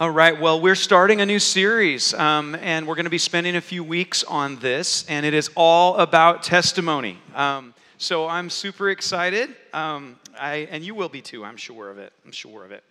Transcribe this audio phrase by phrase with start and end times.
[0.00, 3.56] All right, well, we're starting a new series, um, and we're going to be spending
[3.56, 7.18] a few weeks on this, and it is all about testimony.
[7.34, 11.98] Um, so I'm super excited, um, I, and you will be too, I'm sure of
[11.98, 12.12] it.
[12.24, 12.84] I'm sure of it.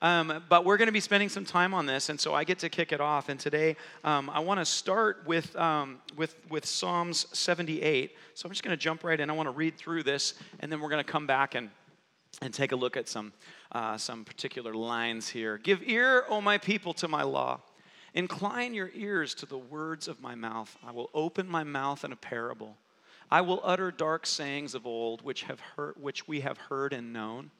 [0.00, 2.60] Um, but we're going to be spending some time on this, and so I get
[2.60, 3.28] to kick it off.
[3.28, 8.12] And today, um, I want to start with, um, with, with Psalms 78.
[8.32, 9.28] So I'm just going to jump right in.
[9.28, 11.68] I want to read through this, and then we're going to come back and,
[12.40, 13.34] and take a look at some
[13.74, 15.58] uh, some particular lines here.
[15.58, 17.60] Give ear, O my people, to my law.
[18.14, 20.76] Incline your ears to the words of my mouth.
[20.86, 22.76] I will open my mouth in a parable.
[23.30, 27.12] I will utter dark sayings of old, which, have heard, which we have heard and
[27.12, 27.50] known,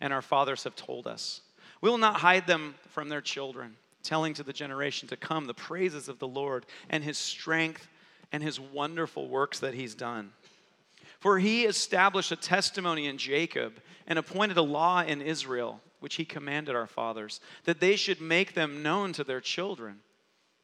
[0.00, 1.40] and our fathers have told us.
[1.80, 5.54] We will not hide them from their children, telling to the generation to come the
[5.54, 7.88] praises of the Lord and his strength
[8.30, 10.30] and his wonderful works that he's done.
[11.24, 16.26] For he established a testimony in Jacob and appointed a law in Israel, which he
[16.26, 20.00] commanded our fathers, that they should make them known to their children,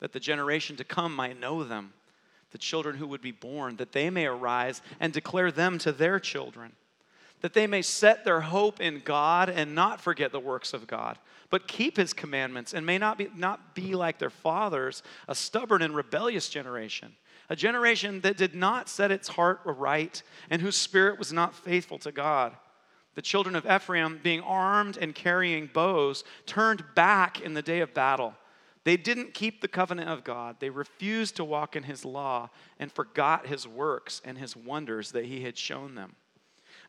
[0.01, 1.95] that the generation to come might know them,
[2.51, 6.21] the children who would be born, that they may arise and declare them to their
[6.21, 6.73] children,
[7.41, 11.19] that they may set their hope in God and not forget the works of God,
[11.49, 15.83] but keep his commandments and may not be, not be like their fathers, a stubborn
[15.83, 17.15] and rebellious generation
[17.51, 21.99] a generation that did not set its heart aright and whose spirit was not faithful
[21.99, 22.57] to God.
[23.17, 27.93] The children of Ephraim, being armed and carrying bows, turned back in the day of
[27.93, 28.35] battle.
[28.85, 30.57] They didn't keep the covenant of God.
[30.61, 35.25] They refused to walk in his law and forgot his works and his wonders that
[35.25, 36.15] he had shown them.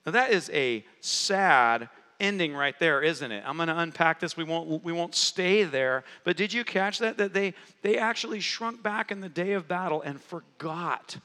[0.05, 3.43] Now, that is a sad ending right there, isn't it?
[3.45, 4.37] I'm going to unpack this.
[4.37, 6.03] We won't, we won't stay there.
[6.23, 7.17] But did you catch that?
[7.17, 11.17] That they, they actually shrunk back in the day of battle and forgot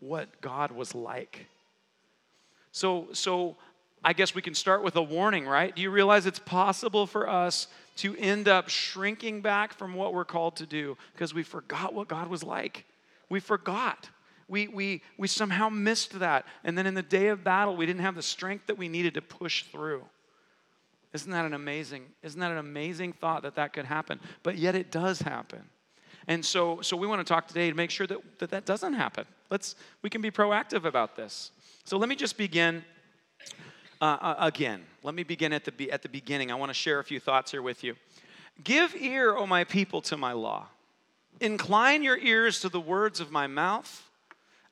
[0.00, 1.46] what God was like.
[2.72, 3.56] So, so
[4.04, 5.74] I guess we can start with a warning, right?
[5.74, 10.24] Do you realize it's possible for us to end up shrinking back from what we're
[10.24, 12.84] called to do because we forgot what God was like?
[13.30, 14.10] We forgot.
[14.48, 16.46] We, we, we somehow missed that.
[16.64, 19.14] And then in the day of battle, we didn't have the strength that we needed
[19.14, 20.04] to push through.
[21.12, 24.20] Isn't that an amazing, isn't that an amazing thought that that could happen?
[24.42, 25.62] But yet it does happen.
[26.26, 28.94] And so, so we want to talk today to make sure that, that that doesn't
[28.94, 29.26] happen.
[29.50, 31.50] Let's, we can be proactive about this.
[31.84, 32.84] So let me just begin
[34.00, 36.50] uh, uh, again, let me begin at the, at the beginning.
[36.50, 37.94] I want to share a few thoughts here with you.
[38.62, 40.66] Give ear, O my people, to my law.
[41.40, 44.10] Incline your ears to the words of my mouth.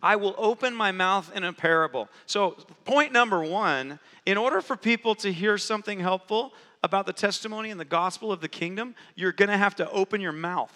[0.02, 2.08] I will open my mouth in a parable.
[2.26, 6.52] So, point number one in order for people to hear something helpful
[6.82, 10.20] about the testimony and the gospel of the kingdom, you're going to have to open
[10.20, 10.72] your mouth.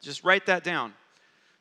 [0.00, 0.94] Just write that down.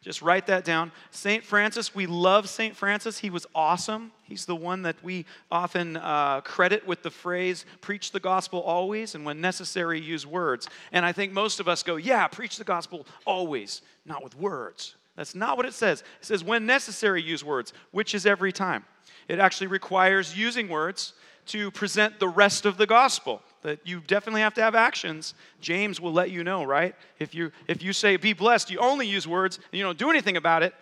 [0.01, 0.91] Just write that down.
[1.11, 1.43] St.
[1.43, 2.75] Francis, we love St.
[2.75, 3.17] Francis.
[3.17, 4.11] He was awesome.
[4.23, 9.15] He's the one that we often uh, credit with the phrase, preach the gospel always,
[9.15, 10.69] and when necessary, use words.
[10.91, 14.95] And I think most of us go, yeah, preach the gospel always, not with words.
[15.17, 16.01] That's not what it says.
[16.21, 18.85] It says, when necessary, use words, which is every time.
[19.27, 21.13] It actually requires using words
[21.47, 25.33] to present the rest of the gospel that you definitely have to have actions.
[25.59, 26.95] James will let you know right?
[27.19, 30.09] If you if you say be blessed you only use words and you don't do
[30.09, 30.73] anything about it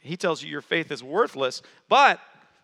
[0.00, 1.60] he tells you your faith is worthless.
[1.88, 2.20] But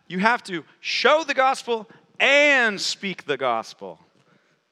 [0.07, 1.87] you have to show the gospel
[2.19, 3.99] and speak the gospel.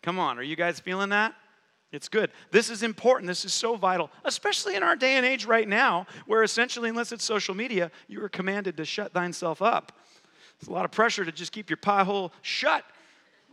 [0.01, 1.35] Come on are you guys feeling that
[1.93, 2.31] it's good.
[2.51, 3.27] This is important.
[3.27, 7.13] This is so vital, especially in our day and age right now, where essentially, unless
[7.13, 9.93] it's social media, you are commanded to shut thyself up.
[10.59, 12.83] It's a lot of pressure to just keep your pie hole shut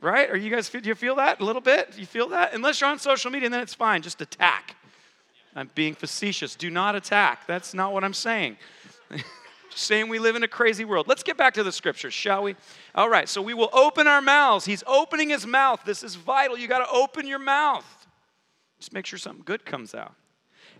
[0.00, 0.30] right?
[0.30, 1.92] Are you guys, do you feel that a little bit?
[1.92, 2.54] Do you feel that?
[2.54, 4.02] Unless you're on social media, then it's fine.
[4.02, 4.76] Just attack.
[5.54, 6.54] I'm being facetious.
[6.54, 7.46] Do not attack.
[7.46, 8.56] That's not what I'm saying.
[9.74, 11.06] Saying we live in a crazy world.
[11.06, 12.56] Let's get back to the scriptures, shall we?
[12.94, 14.64] All right, so we will open our mouths.
[14.64, 15.82] He's opening his mouth.
[15.84, 16.58] This is vital.
[16.58, 17.99] You got to open your mouth.
[18.80, 20.14] Just make sure something good comes out.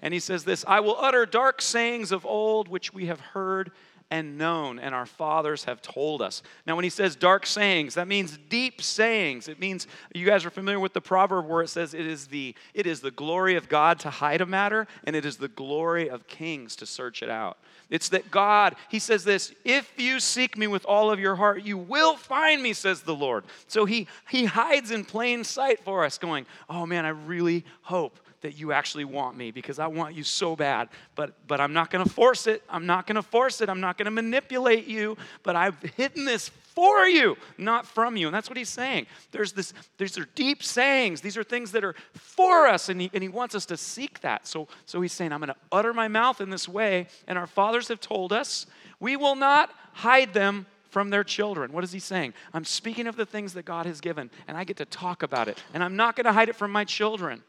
[0.03, 3.71] And he says this I will utter dark sayings of old, which we have heard
[4.11, 6.43] and known, and our fathers have told us.
[6.67, 9.47] Now, when he says dark sayings, that means deep sayings.
[9.47, 12.55] It means you guys are familiar with the proverb where it says it is the
[12.75, 16.11] it is the glory of God to hide a matter, and it is the glory
[16.11, 17.59] of kings to search it out.
[17.89, 21.65] It's that God, he says this, if you seek me with all of your heart,
[21.65, 23.45] you will find me, says the Lord.
[23.69, 28.19] So he he hides in plain sight for us, going, Oh man, I really hope
[28.43, 30.89] that you actually want me because I want you so bad.
[31.15, 32.63] But, but I'm not going to force it.
[32.69, 33.69] I'm not going to force it.
[33.69, 35.17] I'm not going to manipulate you.
[35.43, 38.27] But I've hidden this for you, not from you.
[38.27, 39.07] And that's what he's saying.
[39.33, 41.21] There's this, these are deep sayings.
[41.21, 44.21] These are things that are for us, and he, and he wants us to seek
[44.21, 44.47] that.
[44.47, 47.09] So, so he's saying, I'm going to utter my mouth in this way.
[47.27, 48.67] And our fathers have told us,
[49.01, 51.73] we will not hide them from their children.
[51.73, 52.35] What is he saying?
[52.53, 55.49] I'm speaking of the things that God has given, and I get to talk about
[55.49, 55.63] it.
[55.73, 57.43] And I'm not going to hide it from my children.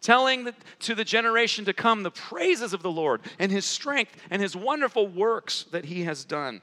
[0.00, 4.16] Telling the, to the generation to come the praises of the Lord and his strength
[4.30, 6.62] and his wonderful works that he has done.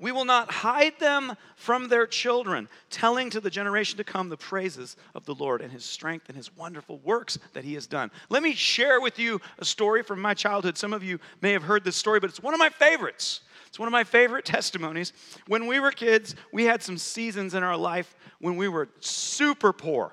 [0.00, 4.36] We will not hide them from their children, telling to the generation to come the
[4.36, 8.12] praises of the Lord and his strength and his wonderful works that he has done.
[8.28, 10.78] Let me share with you a story from my childhood.
[10.78, 13.40] Some of you may have heard this story, but it's one of my favorites.
[13.66, 15.12] It's one of my favorite testimonies.
[15.48, 19.72] When we were kids, we had some seasons in our life when we were super
[19.72, 20.12] poor,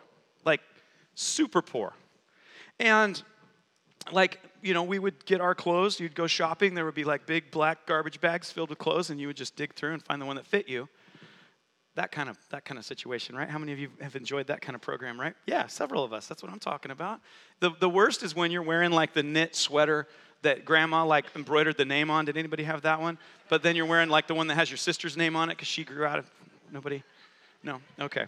[1.16, 1.94] super poor.
[2.80, 3.22] And
[4.12, 7.26] like, you know, we would get our clothes, you'd go shopping, there would be like
[7.26, 10.22] big black garbage bags filled with clothes, and you would just dig through and find
[10.22, 10.88] the one that fit you.
[11.96, 13.50] That kind of that kind of situation, right?
[13.50, 15.34] How many of you have enjoyed that kind of program, right?
[15.46, 16.28] Yeah, several of us.
[16.28, 17.22] That's what I'm talking about.
[17.62, 20.08] The the worst is when you're wearing like the knit sweater
[20.42, 22.26] that grandma like embroidered the name on.
[22.26, 23.18] Did anybody have that one?
[23.50, 25.68] But then you're wearing like the one that has your sister's name on it because
[25.68, 26.30] she grew out of
[26.72, 27.02] nobody?
[27.64, 27.82] No?
[28.00, 28.26] Okay.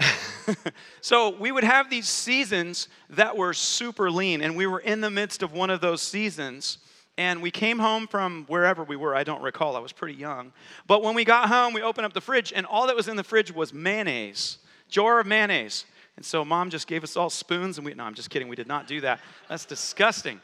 [1.00, 5.10] so we would have these seasons that were super lean, and we were in the
[5.10, 6.78] midst of one of those seasons.
[7.18, 9.14] And we came home from wherever we were.
[9.14, 9.76] I don't recall.
[9.76, 10.52] I was pretty young.
[10.86, 13.16] But when we got home, we opened up the fridge, and all that was in
[13.16, 14.56] the fridge was mayonnaise,
[14.88, 15.84] jar of mayonnaise.
[16.16, 18.48] And so mom just gave us all spoons, and we, no, I'm just kidding.
[18.48, 19.20] We did not do that.
[19.48, 20.40] That's disgusting.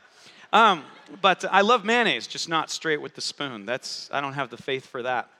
[0.52, 0.84] Um,
[1.22, 3.66] but I love mayonnaise, just not straight with the spoon.
[3.66, 5.30] That's, I don't have the faith for that.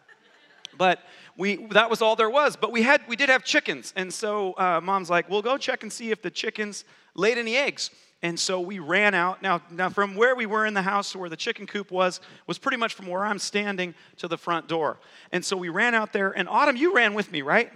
[0.77, 1.01] But
[1.37, 2.57] we that was all there was.
[2.57, 5.83] But we had we did have chickens, and so uh, mom's like, "We'll go check
[5.83, 6.85] and see if the chickens
[7.15, 7.91] laid any eggs."
[8.23, 9.43] And so we ran out.
[9.43, 12.21] Now, now from where we were in the house, to where the chicken coop was,
[12.47, 14.99] was pretty much from where I'm standing to the front door.
[15.33, 16.33] And so we ran out there.
[16.33, 17.71] And Autumn, you ran with me, right?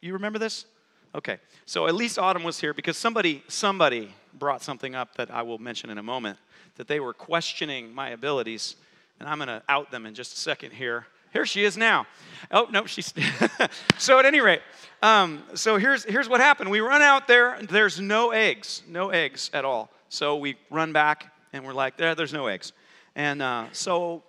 [0.00, 0.66] You remember this?
[1.14, 1.38] Okay.
[1.64, 5.58] So at least Autumn was here because somebody somebody brought something up that I will
[5.58, 6.38] mention in a moment.
[6.76, 8.76] That they were questioning my abilities,
[9.18, 11.06] and I'm going to out them in just a second here.
[11.32, 12.06] Here she is now.
[12.50, 13.12] Oh, no, she's.
[13.98, 14.62] so, at any rate,
[15.02, 16.70] um, so here's, here's what happened.
[16.70, 19.90] We run out there, there's no eggs, no eggs at all.
[20.08, 22.72] So, we run back and we're like, there, there's no eggs.
[23.14, 24.22] And uh, so,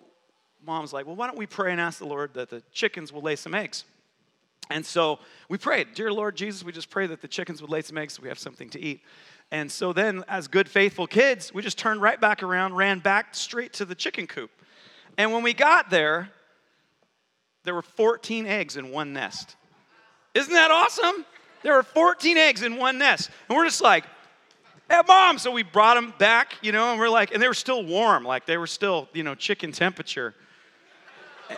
[0.66, 3.22] mom's like, well, why don't we pray and ask the Lord that the chickens will
[3.22, 3.86] lay some eggs?
[4.69, 7.81] And so we prayed, Dear Lord Jesus, we just pray that the chickens would lay
[7.81, 9.02] some eggs so we have something to eat.
[9.52, 13.34] And so then, as good, faithful kids, we just turned right back around, ran back
[13.34, 14.52] straight to the chicken coop.
[15.18, 16.30] And when we got there,
[17.63, 19.56] there were 14 eggs in one nest.
[20.33, 21.25] Isn't that awesome?
[21.63, 23.29] There were 14 eggs in one nest.
[23.47, 24.06] And we're just like,
[24.89, 25.38] hey, mom.
[25.38, 28.23] So we brought them back, you know, and we're like, and they were still warm,
[28.23, 30.35] like they were still, you know, chicken temperature.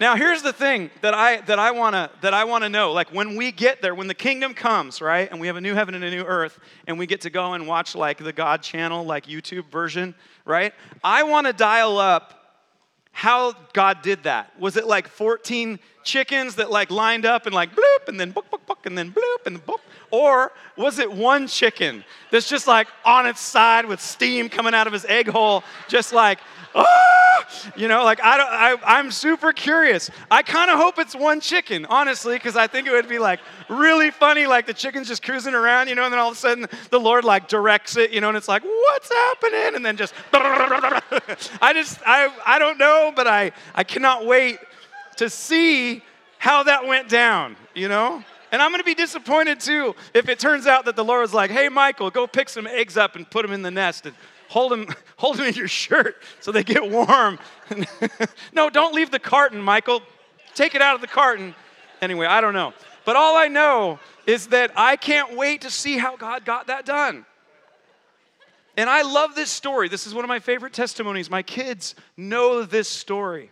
[0.00, 2.92] Now here's the thing that I that I wanna that I wanna know.
[2.92, 5.74] Like when we get there, when the kingdom comes, right, and we have a new
[5.74, 8.62] heaven and a new earth, and we get to go and watch like the God
[8.62, 10.14] channel, like YouTube version,
[10.46, 10.72] right?
[11.04, 12.39] I wanna dial up
[13.12, 14.58] how God did that.
[14.58, 18.50] Was it like 14 chickens that like lined up and like bloop and then book,
[18.50, 19.80] book, book, and then bloop and boop?
[20.10, 24.86] Or was it one chicken that's just like on its side with steam coming out
[24.86, 26.38] of his egg hole, just like,
[26.74, 27.30] ah!
[27.76, 30.10] You know, like I don't, I, I'm super curious.
[30.30, 33.40] I kind of hope it's one chicken, honestly, because I think it would be like
[33.68, 36.38] really funny, like the chicken's just cruising around, you know, and then all of a
[36.38, 39.74] sudden the Lord like directs it, you know, and it's like, what's happening?
[39.74, 44.58] And then just, I just, I, I don't know, but I, I cannot wait
[45.20, 46.02] to see
[46.38, 48.24] how that went down, you know?
[48.50, 51.50] And I'm to be disappointed too if it turns out that the Lord was like,
[51.50, 54.14] hey, Michael, go pick some eggs up and put them in the nest and
[54.48, 57.38] hold them, hold them in your shirt so they get warm.
[58.54, 60.00] no, don't leave the carton, Michael.
[60.54, 61.54] Take it out of the carton.
[62.00, 62.72] Anyway, I don't know.
[63.04, 66.86] But all I know is that I can't wait to see how God got that
[66.86, 67.26] done.
[68.78, 69.90] And I love this story.
[69.90, 71.28] This is one of my favorite testimonies.
[71.28, 73.50] My kids know this story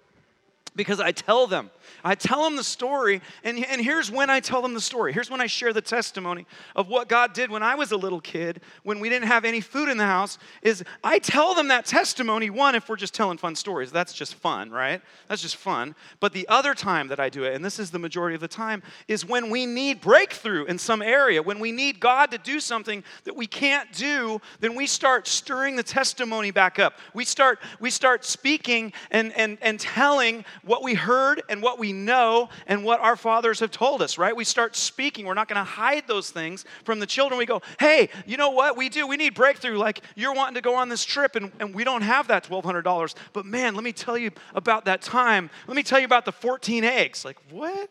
[0.78, 1.70] because I tell them.
[2.04, 5.12] I tell them the story, and, and here's when I tell them the story.
[5.12, 8.20] Here's when I share the testimony of what God did when I was a little
[8.20, 11.86] kid, when we didn't have any food in the house, is I tell them that
[11.86, 15.00] testimony, one, if we're just telling fun stories, that's just fun, right?
[15.28, 15.94] That's just fun.
[16.20, 18.48] But the other time that I do it, and this is the majority of the
[18.48, 22.60] time, is when we need breakthrough in some area, when we need God to do
[22.60, 26.98] something that we can't do, then we start stirring the testimony back up.
[27.14, 31.92] We start, we start speaking and, and, and telling what we heard and what we
[31.92, 34.34] know and what our fathers have told us, right?
[34.34, 35.26] We start speaking.
[35.26, 37.38] We're not going to hide those things from the children.
[37.38, 39.06] We go, hey, you know what we do?
[39.06, 39.78] We need breakthrough.
[39.78, 43.14] Like you're wanting to go on this trip and, and we don't have that $1,200.
[43.32, 45.50] But man, let me tell you about that time.
[45.66, 47.24] Let me tell you about the 14 eggs.
[47.24, 47.90] Like, what?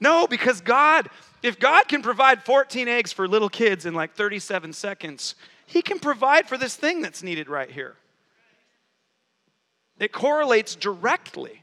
[0.00, 1.10] No, because God,
[1.42, 5.34] if God can provide 14 eggs for little kids in like 37 seconds,
[5.66, 7.96] He can provide for this thing that's needed right here.
[9.98, 11.62] It correlates directly.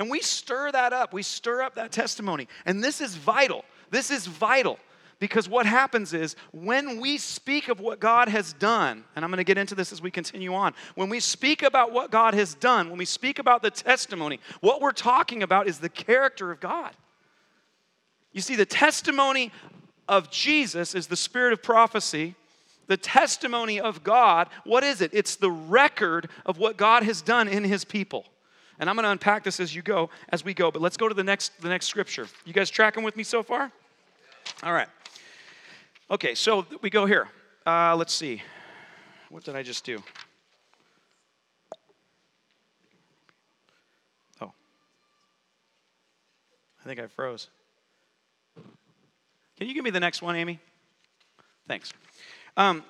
[0.00, 1.12] And we stir that up.
[1.12, 2.48] We stir up that testimony.
[2.66, 3.64] And this is vital.
[3.90, 4.78] This is vital
[5.20, 9.36] Because what happens is when we speak of what God has done, and I'm going
[9.36, 12.54] to get into this as we continue on, when we speak about what God has
[12.54, 16.58] done, when we speak about the testimony, what we're talking about is the character of
[16.58, 16.96] God.
[18.32, 19.52] You see, the testimony
[20.08, 22.34] of Jesus is the spirit of prophecy.
[22.86, 25.10] The testimony of God, what is it?
[25.12, 28.24] It's the record of what God has done in his people.
[28.80, 30.70] And I'm going to unpack this as you go, as we go.
[30.70, 32.26] But let's go to the next, the next scripture.
[32.46, 33.70] You guys tracking with me so far?
[34.62, 34.88] All right.
[36.10, 37.28] Okay, so we go here.
[37.66, 38.42] Uh, let's see.
[39.28, 40.02] What did I just do?
[44.40, 44.50] Oh.
[46.80, 47.48] I think I froze.
[49.58, 50.58] Can you give me the next one, Amy?
[51.68, 51.92] Thanks.
[52.56, 52.82] Um,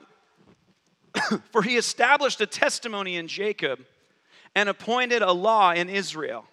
[1.50, 3.80] For he established a testimony in Jacob
[4.54, 6.44] and appointed a law in Israel,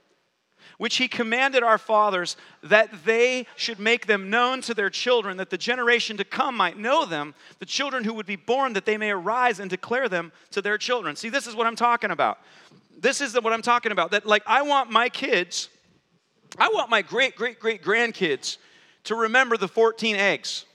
[0.78, 5.50] which he commanded our fathers that they should make them known to their children, that
[5.50, 8.98] the generation to come might know them, the children who would be born, that they
[8.98, 11.16] may arise and declare them to their children.
[11.16, 12.40] See, this is what I'm talking about.
[13.00, 14.12] This is what I'm talking about.
[14.12, 15.70] That, like, I want my kids,
[16.58, 18.58] I want my great, great, great grandkids
[19.06, 20.66] to remember the 14 eggs.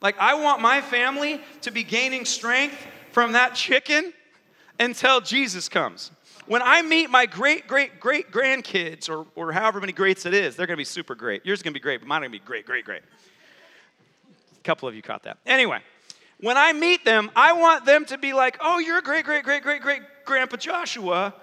[0.00, 2.76] Like, I want my family to be gaining strength
[3.12, 4.12] from that chicken
[4.78, 6.10] until Jesus comes.
[6.46, 10.56] When I meet my great, great, great grandkids, or, or however many greats it is,
[10.56, 11.44] they're gonna be super great.
[11.46, 13.02] Yours is gonna be great, but mine are gonna be great, great, great.
[14.58, 15.38] A couple of you caught that.
[15.46, 15.80] Anyway,
[16.40, 19.44] when I meet them, I want them to be like, oh, you're a great, great,
[19.44, 21.34] great, great, great grandpa Joshua.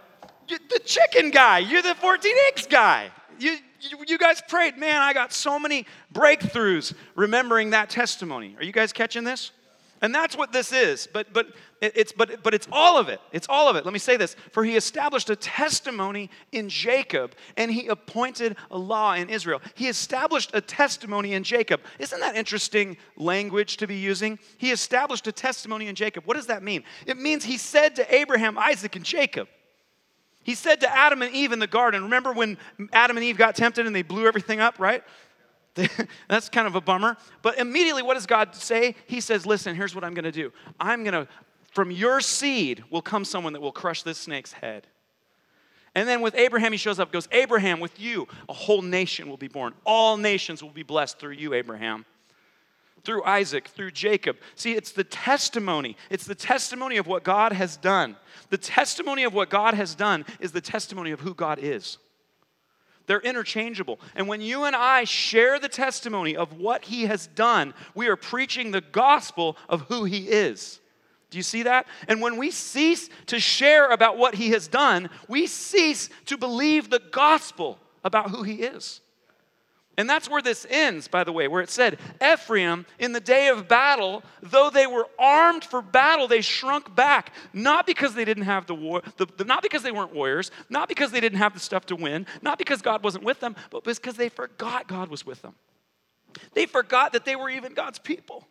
[0.48, 1.60] You're the chicken guy.
[1.60, 3.10] You're the 14 eggs guy.
[3.40, 4.78] You, you, you guys prayed.
[4.78, 8.56] Man, I got so many breakthroughs remembering that testimony.
[8.58, 9.52] Are you guys catching this?
[10.02, 11.08] And that's what this is.
[11.12, 11.48] But but
[11.80, 13.22] it's but but it's all of it.
[13.32, 13.86] It's all of it.
[13.86, 14.36] Let me say this.
[14.52, 19.62] For he established a testimony in Jacob and he appointed a law in Israel.
[19.76, 21.82] He established a testimony in Jacob.
[22.00, 24.40] Isn't that interesting language to be using?
[24.58, 26.26] He established a testimony in Jacob.
[26.26, 26.84] What does that mean?
[27.06, 29.48] It means he said to Abraham, Isaac, and Jacob.
[30.44, 32.58] He said to Adam and Eve in the garden, remember when
[32.92, 35.04] Adam and Eve got tempted and they blew everything up, right?
[36.28, 37.18] That's kind of a bummer.
[37.42, 38.96] But immediately, what does God say?
[39.08, 40.52] He says, Listen, here's what I'm going to do.
[40.80, 41.28] I'm going to,
[41.72, 44.88] from your seed will come someone that will crush this snake's head.
[45.94, 49.38] And then with Abraham, he shows up, goes, Abraham, with you, a whole nation will
[49.38, 49.74] be born.
[49.86, 52.06] All nations will be blessed through you, Abraham.
[53.04, 54.38] Through Isaac, through Jacob.
[54.56, 55.98] See, it's the testimony.
[56.10, 58.16] It's the testimony of what God has done.
[58.50, 61.98] The testimony of what God has done is the testimony of who God is.
[63.08, 64.00] They're interchangeable.
[64.16, 68.16] And when you and I share the testimony of what He has done, we are
[68.16, 70.80] preaching the gospel of who He is.
[71.30, 71.88] Do you see that?
[72.08, 76.90] And when we cease to share about what He has done, we cease to believe
[76.90, 79.02] the gospel about who He is.
[79.98, 83.50] And that's where this ends, by the way, where it said, Ephraim, in the day
[83.50, 87.34] of battle, though they were armed for battle, they shrunk back.
[87.54, 90.88] Not because they didn't have the war, the, the, not because they weren't warriors, not
[90.88, 93.84] because they didn't have the stuff to win, not because God wasn't with them, but
[93.84, 95.56] because they forgot God was with them.
[96.54, 98.48] They forgot that they were even God's people.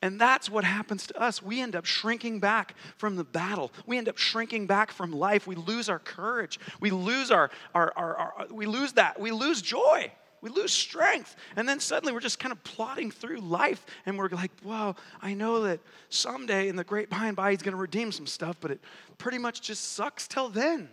[0.00, 1.42] And that's what happens to us.
[1.42, 3.72] We end up shrinking back from the battle.
[3.84, 5.46] We end up shrinking back from life.
[5.46, 6.60] We lose our courage.
[6.80, 9.18] We lose our, our, our, our, we lose that.
[9.18, 10.12] We lose joy.
[10.40, 11.34] We lose strength.
[11.56, 15.34] And then suddenly we're just kind of plodding through life and we're like, wow, I
[15.34, 18.56] know that someday in the great by and by he's going to redeem some stuff,
[18.60, 18.80] but it
[19.18, 20.88] pretty much just sucks till then.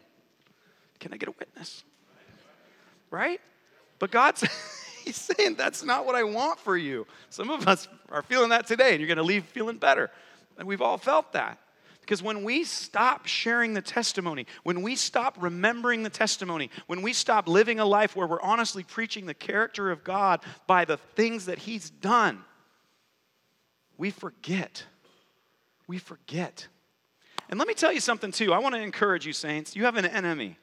[1.00, 1.84] Can I get a witness?
[3.12, 3.40] Right?
[4.00, 4.48] But God's.
[5.06, 7.06] He's saying that's not what I want for you.
[7.30, 10.10] Some of us are feeling that today, and you're going to leave feeling better.
[10.58, 11.60] And we've all felt that.
[12.02, 17.14] Because when we stop sharing the testimony, when we stop remembering the testimony, when we
[17.14, 21.46] stop living a life where we're honestly preaching the character of God by the things
[21.46, 22.44] that He's done,
[23.98, 24.84] we forget.
[25.88, 26.68] We forget.
[27.50, 28.54] And let me tell you something, too.
[28.54, 29.76] I want to encourage you, saints.
[29.76, 30.58] You have an enemy.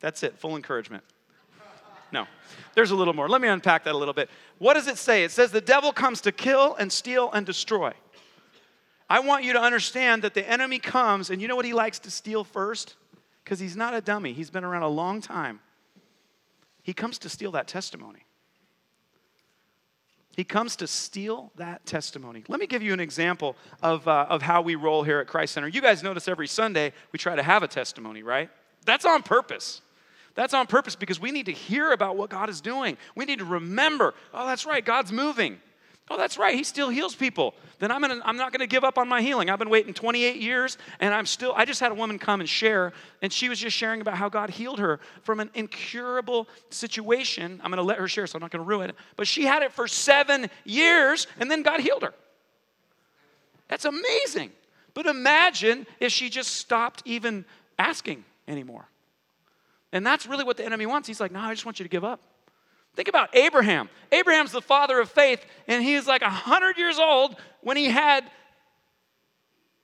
[0.00, 1.02] That's it, full encouragement.
[2.12, 2.26] No,
[2.74, 3.28] there's a little more.
[3.28, 4.30] Let me unpack that a little bit.
[4.58, 5.24] What does it say?
[5.24, 7.92] It says the devil comes to kill and steal and destroy.
[9.08, 11.98] I want you to understand that the enemy comes, and you know what he likes
[12.00, 12.96] to steal first?
[13.44, 15.60] Because he's not a dummy, he's been around a long time.
[16.82, 18.26] He comes to steal that testimony.
[20.36, 22.44] He comes to steal that testimony.
[22.46, 25.54] Let me give you an example of, uh, of how we roll here at Christ
[25.54, 25.66] Center.
[25.66, 28.50] You guys notice every Sunday we try to have a testimony, right?
[28.84, 29.80] That's on purpose.
[30.36, 32.96] That's on purpose because we need to hear about what God is doing.
[33.16, 35.58] We need to remember, oh, that's right, God's moving.
[36.08, 36.54] Oh, that's right.
[36.54, 37.54] He still heals people.
[37.80, 39.50] Then I'm, gonna, I'm not going to give up on my healing.
[39.50, 41.52] I've been waiting 28 years, and I'm still.
[41.56, 44.28] I just had a woman come and share, and she was just sharing about how
[44.28, 47.60] God healed her from an incurable situation.
[47.64, 48.96] I'm going to let her share, so I'm not going to ruin it.
[49.16, 52.14] But she had it for seven years, and then God healed her.
[53.66, 54.52] That's amazing.
[54.94, 57.44] But imagine if she just stopped even
[57.80, 58.86] asking anymore.
[59.92, 61.08] And that's really what the enemy wants.
[61.08, 62.20] He's like, no, I just want you to give up.
[62.94, 63.88] Think about Abraham.
[64.10, 68.24] Abraham's the father of faith, and he was like 100 years old when he had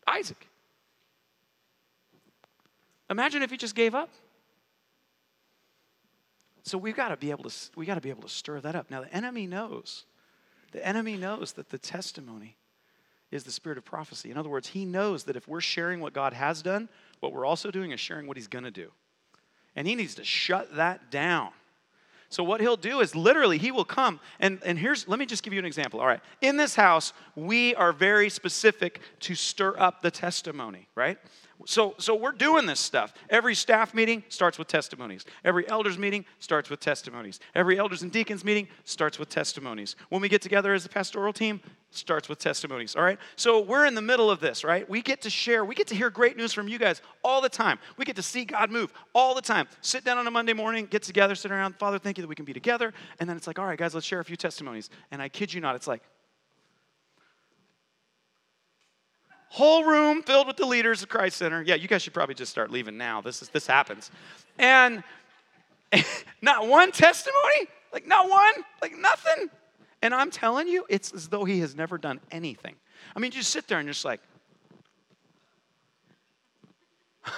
[0.07, 0.49] Isaac.
[3.11, 4.09] Imagine if he just gave up.
[6.63, 8.75] So we've got to be able to we got to be able to stir that
[8.75, 8.91] up.
[8.91, 10.07] Now the enemy knows.
[10.71, 12.57] The enemy knows that the testimony
[13.31, 14.31] is the spirit of prophecy.
[14.31, 16.89] In other words, he knows that if we're sharing what God has done,
[17.21, 18.91] what we're also doing is sharing what he's going to do.
[19.77, 21.51] And he needs to shut that down.
[22.33, 25.43] So what he'll do is literally he will come and, and here's let me just
[25.43, 26.01] give you an example.
[26.01, 26.23] All right.
[26.41, 31.19] In this house, we are very specific to stir up the testimony, right?
[31.67, 33.15] So, so we're doing this stuff.
[33.31, 35.25] Every staff meeting starts with testimonies.
[35.45, 37.41] Every elders meeting starts with testimonies.
[37.55, 39.97] Every elders and deacons meeting starts with testimonies.
[40.09, 42.97] When we get together as a pastoral team, starts with testimonies.
[42.97, 43.19] All right.
[43.37, 44.89] So we're in the middle of this, right?
[44.89, 45.65] We get to share.
[45.65, 47.79] We get to hear great news from you guys all the time.
[47.97, 49.69] We get to see God move all the time.
[49.81, 51.77] Sit down on a Monday morning, get together, sit around.
[51.77, 52.93] Father, thank you that we can be together.
[53.21, 54.91] And then it's like, all right, guys, let's share a few testimonies.
[55.11, 56.03] And I kid you not, it's like,
[59.53, 61.61] whole room filled with the leaders of Christ Center.
[61.61, 63.21] Yeah, you guys should probably just start leaving now.
[63.21, 64.11] This is this happens.
[64.59, 65.05] And
[66.43, 67.69] not one testimony?
[67.93, 68.55] Like not one?
[68.81, 69.51] Like nothing?
[70.01, 72.75] And I'm telling you, it's as though he has never done anything.
[73.15, 74.21] I mean, you just sit there and you're just like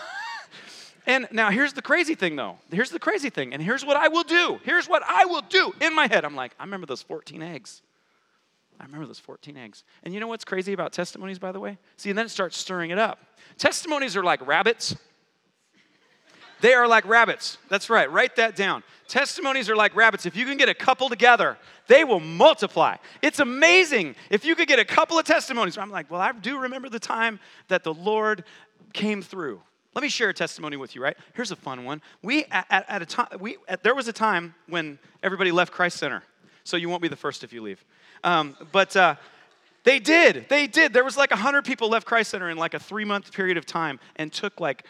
[1.07, 2.59] And now here's the crazy thing though.
[2.71, 3.53] Here's the crazy thing.
[3.53, 4.61] And here's what I will do.
[4.63, 6.25] Here's what I will do in my head.
[6.25, 7.83] I'm like, I remember those 14 eggs.
[8.81, 9.85] I remember those 14 eggs.
[10.03, 11.79] And you know what's crazy about testimonies, by the way?
[11.97, 13.19] See, and then it starts stirring it up.
[13.57, 14.97] Testimonies are like rabbits.
[16.61, 17.59] They are like rabbits.
[17.69, 18.11] That's right.
[18.11, 18.83] Write that down.
[19.07, 20.25] Testimonies are like rabbits.
[20.25, 22.97] If you can get a couple together, they will multiply.
[23.23, 24.17] It's amazing.
[24.31, 26.99] If you could get a couple of testimonies, I'm like, well, I do remember the
[26.99, 27.39] time
[27.69, 28.45] that the Lord
[28.93, 29.61] came through.
[29.95, 31.17] Let me share a testimony with you, right?
[31.35, 32.03] Here's a fun one.
[32.23, 35.99] We, at, at a time, we, at, there was a time when everybody left Christ
[35.99, 36.23] Center.
[36.65, 37.85] So you won't be the first if you leave.
[38.25, 39.15] Um, but uh,
[39.85, 40.47] they did.
[40.49, 40.93] They did.
[40.93, 43.67] There was like 100 people left Christ Center in like a three month period of
[43.67, 44.85] time and took like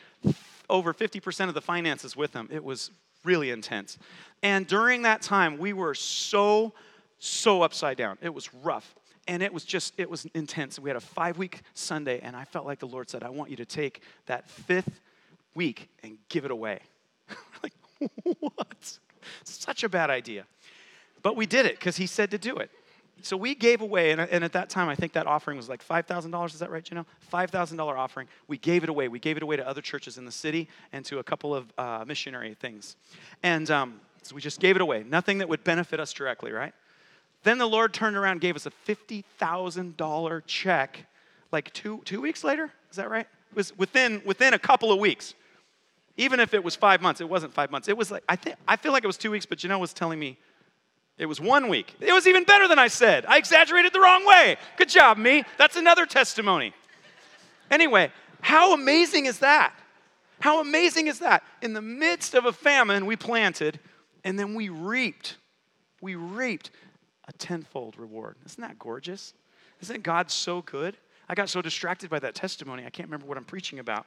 [0.71, 2.49] over 50% of the finances with them.
[2.51, 2.91] It was
[3.25, 3.99] really intense.
[4.43, 6.73] And during that time, we were so,
[7.19, 8.19] so upside down.
[8.23, 8.95] It was rough.
[9.27, 10.79] And it was just, it was intense.
[10.79, 13.51] We had a five week Sunday, and I felt like the Lord said, I want
[13.51, 15.01] you to take that fifth
[15.55, 16.81] week and give it away.
[17.63, 17.73] like,
[18.39, 18.99] what?
[19.45, 20.45] Such a bad idea.
[21.23, 22.71] But we did it because He said to do it
[23.23, 25.87] so we gave away, and, and, at that time, I think that offering was like
[25.87, 26.47] $5,000.
[26.47, 27.07] Is that right, Janelle?
[27.33, 28.29] $5,000 offering.
[28.49, 29.09] We gave it away.
[29.09, 31.73] We gave it away to other churches in the city and to a couple of
[31.79, 32.97] uh, missionary things.
[33.43, 35.05] And um, so we just gave it away.
[35.09, 36.75] Nothing that would benefit us directly, right?
[37.45, 41.07] Then the Lord turned around gave us a $50,000 check
[41.53, 42.73] like two, two weeks later.
[42.91, 43.27] Is that right?
[43.51, 45.35] It was within, within a couple of weeks.
[46.17, 47.89] Even if it was five months, it wasn't five months.
[47.89, 49.93] It was like, I, think, I feel like it was two weeks, but Janelle was
[49.93, 50.39] telling me
[51.17, 51.95] it was one week.
[52.01, 53.25] It was even better than I said.
[53.27, 54.57] I exaggerated the wrong way.
[54.77, 55.45] Good job, me.
[55.59, 56.75] That's another testimony.
[57.71, 59.75] Anyway, how amazing is that?
[60.41, 61.45] How amazing is that?
[61.63, 63.79] In the midst of a famine, we planted
[64.25, 65.37] and then we reaped.
[66.01, 66.71] We reaped
[67.29, 68.37] a tenfold reward.
[68.45, 69.35] Isn't that gorgeous?
[69.81, 70.97] Isn't God so good?
[71.29, 74.07] I got so distracted by that testimony, I can't remember what I'm preaching about.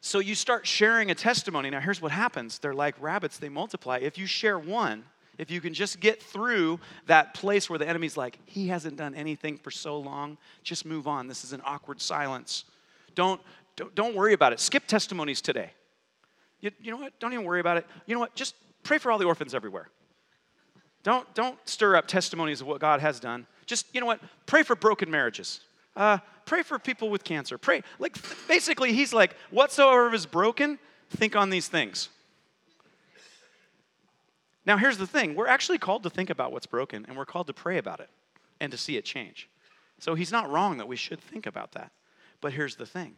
[0.00, 1.70] So you start sharing a testimony.
[1.70, 3.98] Now, here's what happens they're like rabbits, they multiply.
[3.98, 5.04] If you share one,
[5.38, 9.14] if you can just get through that place where the enemy's like, he hasn't done
[9.14, 11.26] anything for so long, just move on.
[11.26, 12.64] This is an awkward silence.
[13.14, 13.40] Don't,
[13.76, 14.60] don't, don't worry about it.
[14.60, 15.70] Skip testimonies today.
[16.60, 17.18] You, you know what?
[17.20, 17.86] Don't even worry about it.
[18.06, 18.34] You know what?
[18.34, 19.88] Just pray for all the orphans everywhere.
[21.02, 23.46] Don't, don't stir up testimonies of what God has done.
[23.66, 24.20] Just, you know what?
[24.46, 25.60] Pray for broken marriages.
[25.94, 27.58] Uh, pray for people with cancer.
[27.58, 27.82] Pray.
[27.98, 28.16] Like,
[28.48, 30.78] basically, he's like, whatsoever is broken,
[31.10, 32.08] think on these things.
[34.66, 37.46] Now, here's the thing we're actually called to think about what's broken, and we're called
[37.48, 38.10] to pray about it
[38.60, 39.48] and to see it change.
[39.98, 41.92] So he's not wrong that we should think about that.
[42.40, 43.16] But here's the thing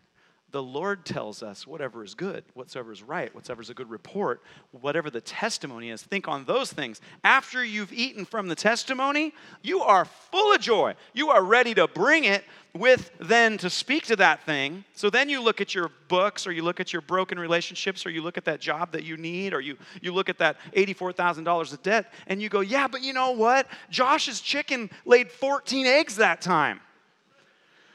[0.52, 4.42] the Lord tells us whatever is good, whatsoever is right, whatsoever is a good report,
[4.70, 7.00] whatever the testimony is, think on those things.
[7.24, 10.94] After you've eaten from the testimony, you are full of joy.
[11.14, 14.84] You are ready to bring it with then to speak to that thing.
[14.94, 18.10] So then you look at your books or you look at your broken relationships or
[18.10, 21.72] you look at that job that you need or you, you look at that $84,000
[21.72, 23.66] of debt and you go, yeah, but you know what?
[23.90, 26.80] Josh's chicken laid 14 eggs that time.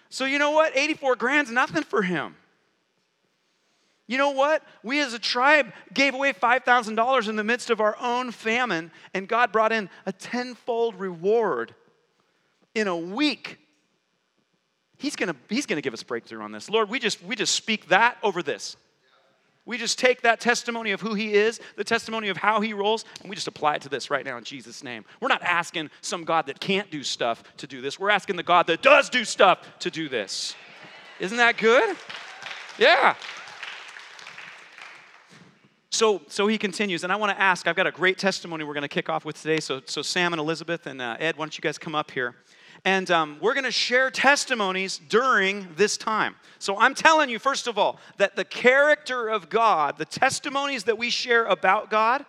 [0.10, 0.76] So you know what?
[0.76, 2.36] 84 grand's nothing for him.
[4.12, 4.62] You know what?
[4.84, 9.26] We as a tribe gave away $5,000 in the midst of our own famine, and
[9.26, 11.74] God brought in a tenfold reward
[12.76, 13.58] in a week.
[14.98, 16.70] He's gonna, he's gonna give us breakthrough on this.
[16.70, 18.76] Lord, we just, we just speak that over this.
[19.64, 23.06] We just take that testimony of who he is, the testimony of how he rolls,
[23.22, 25.06] and we just apply it to this right now in Jesus' name.
[25.22, 27.98] We're not asking some God that can't do stuff to do this.
[27.98, 30.54] We're asking the God that does do stuff to do this.
[31.22, 31.96] Isn't that good?
[32.78, 33.16] Yeah.
[35.94, 37.68] So, so he continues, and I want to ask.
[37.68, 39.60] I've got a great testimony we're going to kick off with today.
[39.60, 42.36] So, so Sam and Elizabeth and uh, Ed, why don't you guys come up here?
[42.86, 46.36] And um, we're going to share testimonies during this time.
[46.60, 50.98] So I'm telling you, first of all, that the character of God, the testimonies that
[50.98, 52.26] we share about God,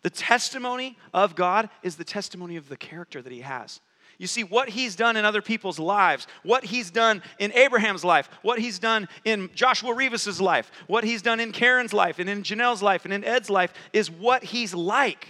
[0.00, 3.80] the testimony of God is the testimony of the character that He has.
[4.18, 8.28] You see, what he's done in other people's lives, what he's done in Abraham's life,
[8.42, 12.42] what he's done in Joshua Revis's life, what he's done in Karen's life, and in
[12.42, 15.28] Janelle's life, and in Ed's life, is what he's like.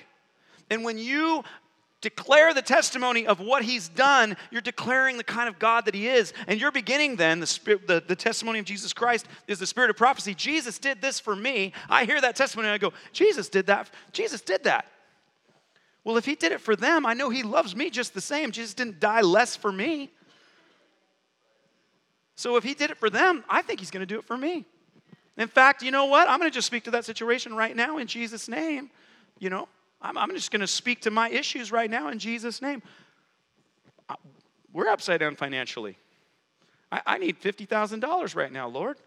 [0.71, 1.45] And when you
[2.05, 6.07] declare the testimony of what he's done, you're declaring the kind of God that he
[6.07, 6.35] is.
[6.47, 9.89] And you're beginning then, the, spirit, the, the testimony of Jesus Christ is the spirit
[9.89, 10.35] of prophecy.
[10.35, 11.73] Jesus did this for me.
[11.89, 13.91] I hear that testimony and I go, Jesus did that.
[14.13, 14.85] Jesus did that.
[16.05, 18.51] Well, if he did it for them, I know he loves me just the same.
[18.51, 20.11] Jesus didn't die less for me.
[22.37, 24.37] So if he did it for them, I think he's going to do it for
[24.37, 24.67] me.
[25.37, 26.29] In fact, you know what?
[26.29, 28.91] I'm going to just speak to that situation right now in Jesus' name.
[29.39, 29.69] You know,
[30.03, 32.83] I'm, I'm just going to speak to my issues right now in Jesus' name.
[34.73, 35.97] We're upside down financially.
[36.93, 38.99] I, I need $50,000 right now, Lord.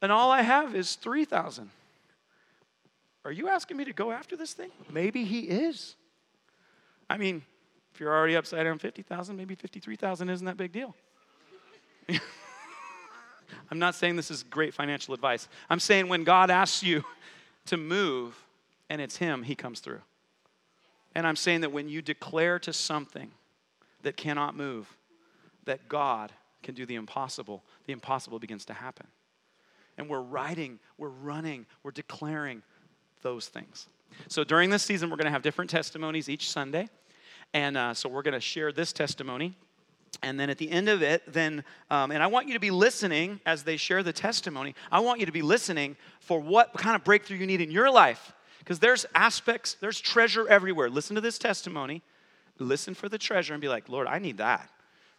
[0.00, 1.70] And all I have is 3000
[3.24, 4.70] Are you asking me to go after this thing?
[4.90, 5.96] Maybe he is.
[7.12, 7.42] I mean,
[7.92, 10.96] if you're already upside down 50,000, maybe 53,000 isn't that big deal.
[13.70, 15.46] I'm not saying this is great financial advice.
[15.68, 17.04] I'm saying when God asks you
[17.66, 18.34] to move
[18.88, 20.00] and it's Him, He comes through.
[21.14, 23.30] And I'm saying that when you declare to something
[24.04, 24.88] that cannot move,
[25.66, 29.06] that God can do the impossible, the impossible begins to happen.
[29.98, 32.62] And we're writing, we're running, we're declaring
[33.20, 33.86] those things.
[34.28, 36.88] So during this season, we're going to have different testimonies each Sunday.
[37.54, 39.54] And uh, so we're going to share this testimony.
[40.22, 42.70] And then at the end of it, then, um, and I want you to be
[42.70, 44.74] listening as they share the testimony.
[44.90, 47.90] I want you to be listening for what kind of breakthrough you need in your
[47.90, 48.32] life.
[48.58, 50.88] Because there's aspects, there's treasure everywhere.
[50.88, 52.02] Listen to this testimony,
[52.58, 54.70] listen for the treasure, and be like, Lord, I need that.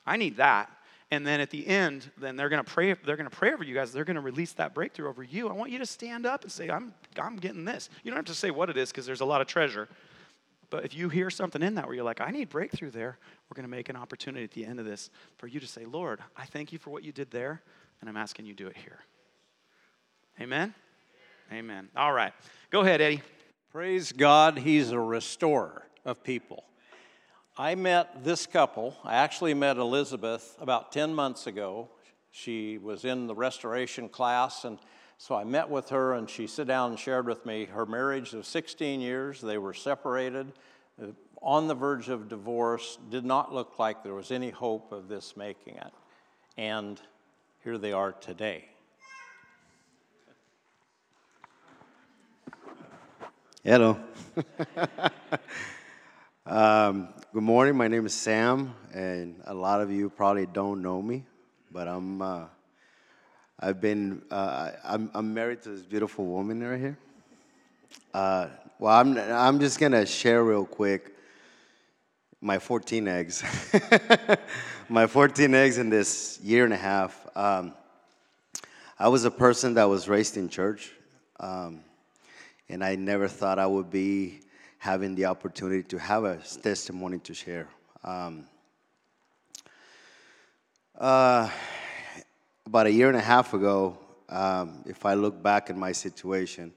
[0.06, 0.72] I need that.
[1.12, 3.92] And then at the end, then they're gonna pray, they're gonna pray over you guys.
[3.92, 5.50] They're gonna release that breakthrough over you.
[5.50, 7.90] I want you to stand up and say, I'm, I'm getting this.
[8.04, 9.90] You don't have to say what it is because there's a lot of treasure.
[10.74, 13.54] But if you hear something in that where you're like, I need breakthrough there, we're
[13.54, 16.20] going to make an opportunity at the end of this for you to say, Lord,
[16.36, 17.62] I thank you for what you did there,
[18.02, 18.98] and I'm asking you do it here.
[20.42, 20.74] Amen?
[21.52, 21.90] Amen.
[21.96, 22.34] All right.
[22.72, 23.22] Go ahead, Eddie.
[23.72, 26.64] Praise God, He's a restorer of people.
[27.56, 31.88] I met this couple, I actually met Elizabeth about 10 months ago.
[32.32, 34.80] She was in the restoration class, and
[35.18, 38.34] so I met with her, and she sat down and shared with me her marriage
[38.34, 39.42] of 16 years.
[39.42, 40.52] They were separated,
[41.02, 41.08] uh,
[41.42, 45.36] on the verge of divorce, did not look like there was any hope of this
[45.36, 45.92] making it.
[46.58, 47.02] And
[47.64, 48.66] here they are today.
[53.64, 53.98] Hello.
[56.46, 57.78] um, good morning.
[57.78, 61.24] My name is Sam, and a lot of you probably don't know me,
[61.72, 62.22] but I'm.
[62.22, 62.46] Uh,
[63.64, 64.22] I've been.
[64.30, 66.98] Uh, I'm, I'm, married to this beautiful woman right here.
[68.14, 68.48] Uh,
[68.78, 69.18] well, I'm.
[69.18, 71.16] I'm just gonna share real quick
[72.42, 73.42] my 14 eggs.
[74.90, 77.26] my 14 eggs in this year and a half.
[77.38, 77.74] Um,
[79.00, 80.92] I was a person that was raised in church.
[81.40, 81.86] Um,
[82.68, 84.42] and I never thought I would be
[84.78, 87.70] having the opportunity to have a testimony to share.
[88.04, 88.46] Um,
[91.00, 91.50] uh,
[92.66, 93.98] about a year and a half ago,
[94.30, 96.74] um, if I look back at my situation,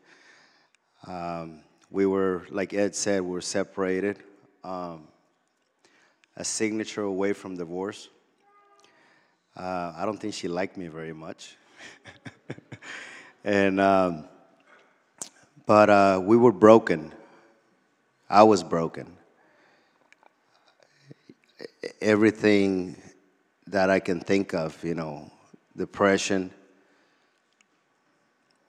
[1.07, 4.19] um, we were, like Ed said, we were separated,
[4.65, 5.07] um,
[6.37, 8.09] a signature away from divorce.
[9.57, 11.57] Uh, I don't think she liked me very much.
[13.45, 14.25] and um,
[15.67, 17.13] but uh, we were broken.
[18.29, 19.17] I was broken.
[22.01, 23.01] Everything
[23.69, 25.31] that I can think of, you know,
[25.77, 26.51] depression,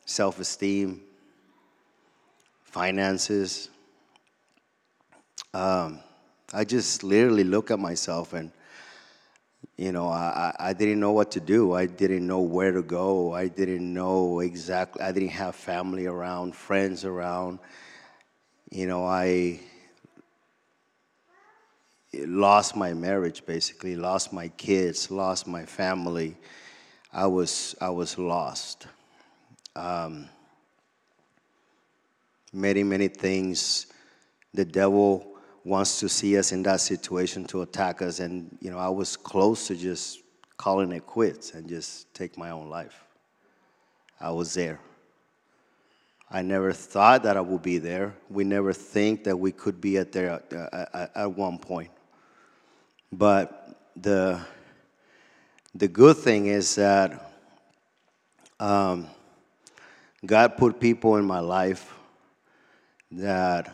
[0.06, 1.02] self esteem,
[2.64, 3.70] finances.
[5.54, 6.00] Um,
[6.54, 8.52] I just literally look at myself and,
[9.76, 11.74] you know, I, I didn't know what to do.
[11.74, 13.34] I didn't know where to go.
[13.34, 17.60] I didn't know exactly, I didn't have family around, friends around.
[18.70, 19.60] You know, I
[22.14, 26.36] lost my marriage basically, lost my kids, lost my family.
[27.18, 28.86] I was, I was lost.
[29.76, 30.30] Um,
[32.54, 33.88] many, many things
[34.54, 35.26] the devil
[35.64, 38.20] wants to see us in that situation to attack us.
[38.20, 40.20] And, you know, I was close to just
[40.58, 43.04] calling it quits and just take my own life.
[44.22, 44.80] I was there.
[46.30, 48.14] I never thought that I would be there.
[48.30, 50.54] We never think that we could be at there at,
[50.94, 51.90] at, at one point.
[53.12, 54.40] But the,
[55.78, 57.32] the good thing is that
[58.60, 59.08] um,
[60.26, 61.94] God put people in my life
[63.12, 63.72] that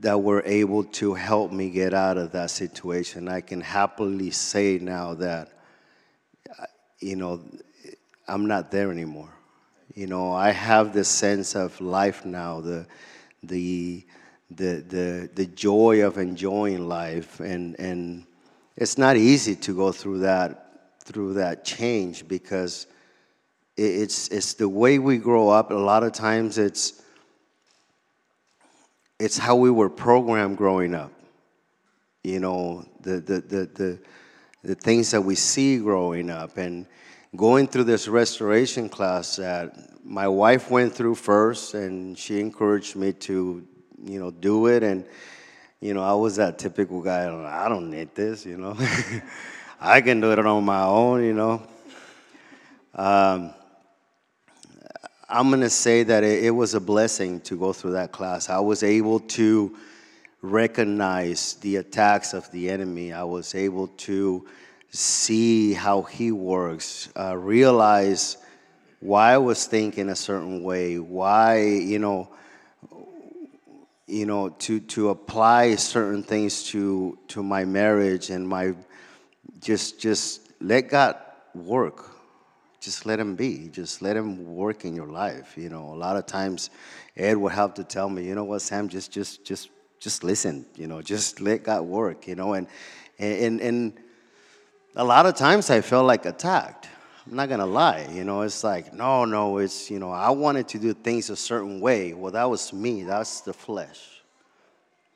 [0.00, 3.28] that were able to help me get out of that situation.
[3.28, 5.52] I can happily say now that
[7.00, 7.42] you know
[8.26, 9.32] I'm not there anymore.
[9.94, 12.86] You know, I have this sense of life now, the
[13.42, 14.02] the
[14.50, 18.24] the the the joy of enjoying life and and
[18.76, 20.60] it's not easy to go through that
[21.04, 22.86] through that change because
[23.76, 27.02] it's it's the way we grow up a lot of times it's
[29.18, 31.12] it's how we were programmed growing up
[32.22, 33.98] you know the the the the,
[34.62, 36.86] the things that we see growing up and
[37.36, 43.12] going through this restoration class that my wife went through first and she encouraged me
[43.12, 43.66] to
[44.04, 44.82] you know, do it.
[44.82, 45.04] And,
[45.84, 48.74] you know, I was that typical guy, I don't need this, you know.
[49.82, 51.62] I can do it on my own, you know.
[52.94, 53.52] Um,
[55.28, 58.48] I'm going to say that it, it, was a blessing to go through that class.
[58.48, 59.76] I was able to
[60.40, 63.12] recognize the attacks of the enemy.
[63.12, 64.46] I was able to
[64.88, 68.38] see how he works, uh, realize
[69.00, 72.30] why I was thinking a certain way, why, you know,
[74.06, 78.74] you know, to, to apply certain things to, to my marriage and my,
[79.60, 81.16] just, just let God
[81.54, 82.10] work.
[82.80, 83.68] Just let him be.
[83.68, 85.56] Just let him work in your life.
[85.56, 86.68] You know, a lot of times
[87.16, 90.66] Ed would have to tell me, you know what, Sam, just, just, just, just listen,
[90.76, 92.66] you know, just let God work, you know, and,
[93.18, 93.94] and, and
[94.96, 96.88] a lot of times I felt like attacked.
[97.26, 100.68] I'm not gonna lie, you know, it's like, no, no, it's, you know, I wanted
[100.68, 102.12] to do things a certain way.
[102.12, 104.22] Well, that was me, that's the flesh.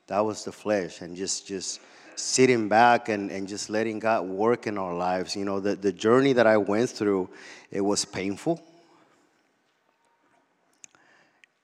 [0.07, 1.79] That was the flesh, and just, just
[2.15, 5.35] sitting back and, and just letting God work in our lives.
[5.35, 7.29] You know, the, the journey that I went through,
[7.69, 8.59] it was painful.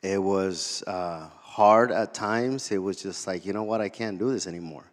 [0.03, 2.71] It was uh, hard at times.
[2.71, 4.83] It was just like, you know what, I can't do this anymore.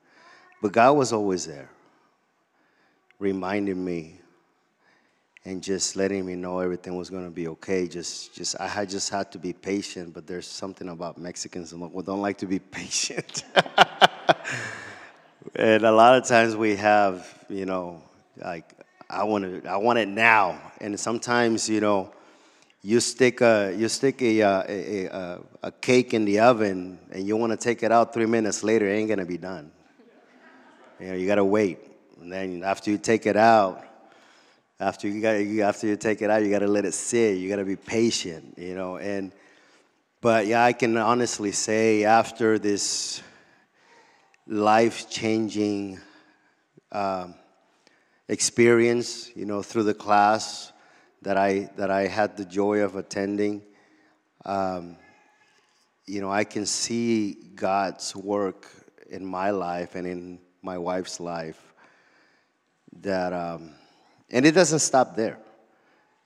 [0.62, 1.68] But God was always there,
[3.18, 4.21] reminding me
[5.44, 7.88] and just letting me know everything was going to be okay.
[7.88, 10.14] Just, just I had just had to be patient.
[10.14, 13.44] But there's something about Mexicans who don't like to be patient.
[15.56, 18.02] and a lot of times we have, you know,
[18.36, 18.72] like
[19.10, 20.60] I want it, I want it now.
[20.80, 22.12] And sometimes, you know,
[22.84, 27.24] you stick a you stick a uh, a, a, a cake in the oven, and
[27.24, 28.88] you want to take it out three minutes later.
[28.88, 29.70] It ain't gonna be done.
[30.98, 31.78] You know, you gotta wait.
[32.20, 33.84] And then after you take it out
[34.80, 35.36] after you got
[35.68, 37.38] after you take it out, you got to let it sit.
[37.38, 38.96] You got to be patient, you know.
[38.96, 39.32] And
[40.20, 43.22] but yeah, I can honestly say after this
[44.46, 46.00] life-changing
[46.90, 47.34] um,
[48.28, 50.72] experience, you know, through the class
[51.22, 53.62] that I that I had the joy of attending,
[54.44, 54.96] um,
[56.06, 58.66] you know, I can see God's work
[59.08, 61.72] in my life and in my wife's life.
[63.00, 63.32] That.
[63.32, 63.74] Um,
[64.32, 65.38] and it doesn't stop there.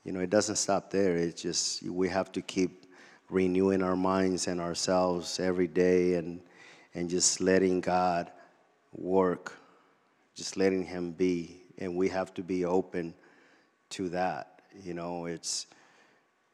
[0.04, 1.16] You know, it doesn't stop there.
[1.16, 2.86] It's just we have to keep
[3.28, 6.40] renewing our minds and ourselves every day and
[6.94, 8.30] and just letting God
[8.92, 9.58] work,
[10.34, 11.60] just letting him be.
[11.78, 13.12] And we have to be open
[13.90, 14.60] to that.
[14.82, 15.66] You know, it's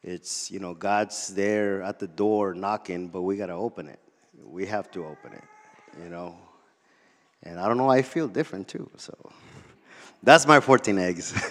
[0.03, 4.01] it's you know, God's there at the door knocking, but we gotta open it.
[4.43, 5.45] We have to open it,
[6.03, 6.37] you know.
[7.43, 9.15] And I don't know, I feel different too, so
[10.25, 11.35] that's my 14 eggs.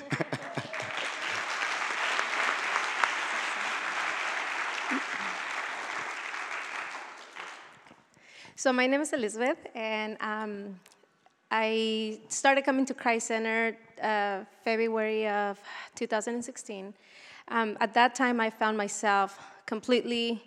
[8.56, 10.80] so my name is Elizabeth, and um,
[11.52, 15.60] I started coming to Christ Center uh, February of
[15.96, 16.94] 2016.
[17.50, 20.42] Um, at that time, I found myself completely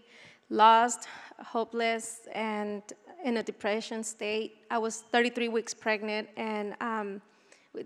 [0.48, 1.08] lost,
[1.44, 2.82] hopeless, and
[3.22, 4.56] in a depression state.
[4.70, 7.20] I was 33 weeks pregnant, and um,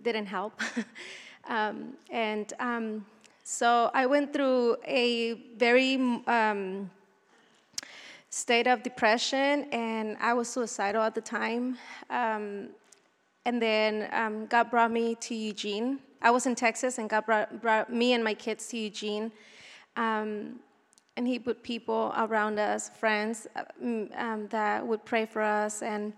[0.03, 0.61] didn't help.
[1.49, 3.07] Um, and um,
[3.43, 5.95] so I went through a very
[6.27, 6.91] um,
[8.29, 11.79] state of depression, and I was suicidal at the time.
[12.11, 12.69] Um,
[13.47, 16.01] and then um, God brought me to Eugene.
[16.21, 19.33] I was in Texas, and God brought, brought me and my kids to Eugene.
[19.97, 20.61] Um,
[21.17, 25.83] and He put people around us, friends uh, that would pray for us.
[25.83, 26.13] And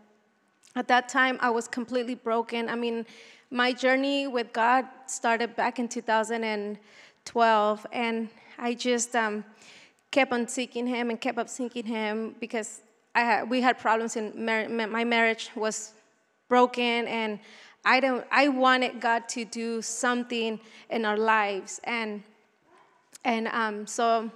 [0.77, 2.69] at that time, I was completely broken.
[2.69, 3.07] I mean,
[3.51, 8.29] my journey with God started back in 2012, and
[8.59, 9.45] I just um,
[10.11, 12.83] kept on seeking Him and kept up seeking Him because
[13.15, 15.93] had, we had problems in mar- my marriage was
[16.49, 17.41] broken, and
[17.85, 18.25] I don't.
[18.31, 22.23] I wanted God to do something in our lives, and
[23.25, 24.31] and um, so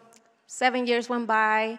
[0.47, 1.79] seven years went by,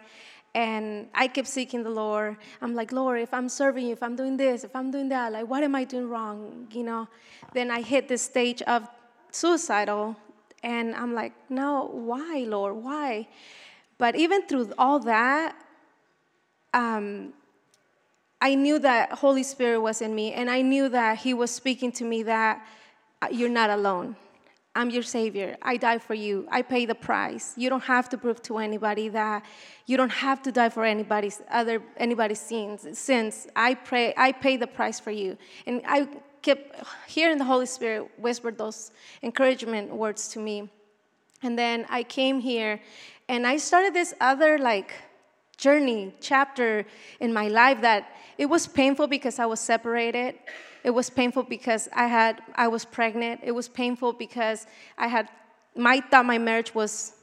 [0.56, 2.38] and I kept seeking the Lord.
[2.62, 5.34] I'm like, Lord, if I'm serving you, if I'm doing this, if I'm doing that,
[5.34, 6.68] like, what am I doing wrong?
[6.72, 7.10] You know?
[7.54, 8.88] Then I hit this stage of
[9.32, 10.16] suicidal,
[10.64, 12.78] and I'm like, no, why, Lord?
[12.78, 13.28] Why?
[13.98, 15.58] But even through all that,
[16.74, 17.34] um,
[18.40, 21.92] I knew that Holy Spirit was in me, and I knew that He was speaking
[21.94, 22.66] to me that
[23.22, 24.16] uh, you're not alone.
[24.76, 25.56] I'm your savior.
[25.62, 26.48] I die for you.
[26.52, 27.54] I pay the price.
[27.56, 29.46] You don't have to prove to anybody that
[29.86, 32.86] you don't have to die for anybody's other anybody's sins.
[32.98, 33.48] Sins.
[33.56, 34.14] I pray.
[34.18, 35.38] I pay the price for you.
[35.66, 36.10] And I
[36.42, 36.76] kept
[37.08, 38.92] hearing the Holy Spirit whisper those
[39.24, 40.70] encouragement words to me.
[41.42, 42.82] And then I came here,
[43.30, 44.94] and I started this other like
[45.58, 46.86] journey chapter
[47.20, 50.36] in my life that it was painful because I was separated
[50.86, 53.42] it was painful because I had I was pregnant.
[53.44, 54.68] It was painful because
[55.00, 55.28] I had
[55.76, 57.14] my thought my marriage was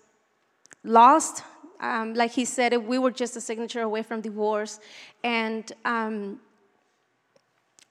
[0.83, 1.45] lost.
[1.79, 4.81] Um, like he said, we were just a signature away from divorce,
[5.23, 6.41] and um,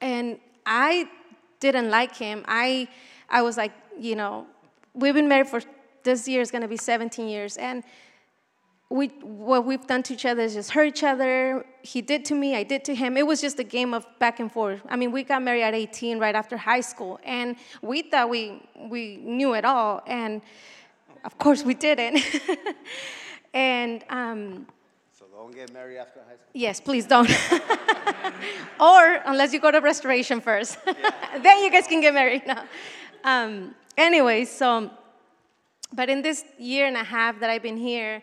[0.02, 1.08] and I
[1.58, 2.44] didn't like him.
[2.46, 2.86] I
[3.30, 4.46] I was like, you know,
[4.92, 5.62] we've been married for
[6.02, 7.82] this year is going to be 17 years, and
[8.92, 11.64] we, what we've done to each other is just hurt each other.
[11.80, 13.16] He did to me, I did to him.
[13.16, 14.82] It was just a game of back and forth.
[14.86, 18.62] I mean, we got married at 18, right after high school, and we thought we,
[18.76, 20.42] we knew it all, and
[21.24, 22.22] of course we didn't.
[23.54, 24.66] and um,
[25.18, 26.52] so don't get married after high school.
[26.52, 27.30] Yes, please don't.
[28.80, 30.78] or unless you go to restoration first,
[31.42, 32.42] then you guys can get married.
[32.46, 32.62] No.
[33.24, 34.90] Um, anyway, so,
[35.94, 38.22] but in this year and a half that I've been here,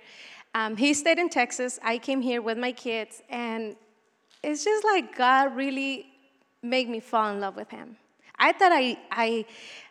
[0.56, 1.80] um, he stayed in Texas.
[1.84, 3.76] I came here with my kids, and
[4.44, 6.08] it's just like God really
[6.64, 7.98] made me fall in love with Him.
[8.38, 9.46] I thought I, I,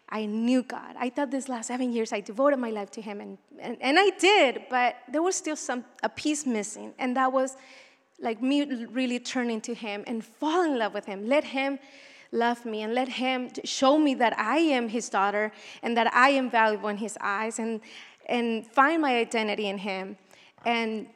[0.09, 0.97] I knew God.
[0.99, 3.99] I thought this last seven years I devoted my life to Him, and, and, and
[3.99, 7.57] I did, but there was still some a piece missing, and that was
[8.21, 11.29] like me really turning to Him and fall in love with Him.
[11.29, 11.79] Let Him
[12.33, 16.31] love me and let Him show me that I am His daughter and that I
[16.31, 17.81] am valuable in His eyes, and
[18.27, 20.17] and find my identity in Him.
[20.65, 21.07] And